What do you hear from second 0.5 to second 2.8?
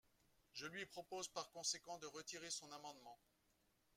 Je lui propose par conséquent de retirer son